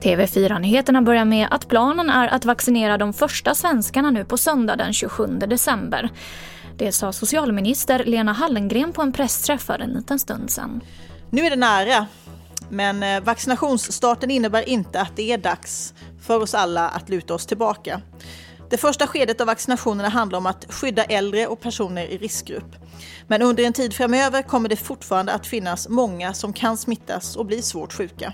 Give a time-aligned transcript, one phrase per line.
[0.00, 4.92] TV4-nyheterna börjar med att planen är att vaccinera de första svenskarna nu på söndag den
[4.92, 6.10] 27 december.
[6.76, 10.80] Det sa socialminister Lena Hallengren på en pressträff för en liten stund sedan.
[11.30, 12.06] Nu är det nära,
[12.68, 17.46] men eh, vaccinationsstarten innebär inte att det är dags för oss alla att luta oss
[17.46, 18.00] tillbaka.
[18.70, 22.76] Det första skedet av vaccinationerna handlar om att skydda äldre och personer i riskgrupp.
[23.26, 27.46] Men under en tid framöver kommer det fortfarande att finnas många som kan smittas och
[27.46, 28.32] bli svårt sjuka.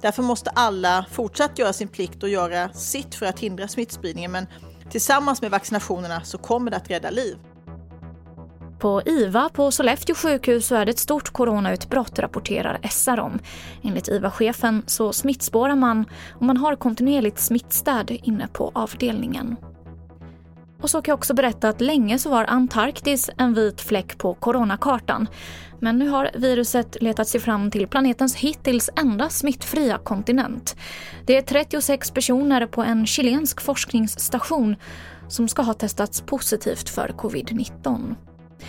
[0.00, 4.32] Därför måste alla fortsatt göra sin plikt och göra sitt för att hindra smittspridningen.
[4.32, 4.46] Men
[4.90, 7.36] tillsammans med vaccinationerna så kommer det att rädda liv.
[8.84, 13.38] På IVA på Sollefteå sjukhus så är det ett stort coronautbrott, rapporterar SR om.
[13.82, 19.56] Enligt IVA-chefen så smittspårar man och man har kontinuerligt smittstäd inne på avdelningen.
[20.82, 24.34] Och så kan jag också berätta att länge så var Antarktis en vit fläck på
[24.34, 25.28] coronakartan.
[25.80, 30.76] Men nu har viruset letat sig fram till planetens hittills enda smittfria kontinent.
[31.26, 34.76] Det är 36 personer på en chilensk forskningsstation
[35.28, 38.14] som ska ha testats positivt för covid-19.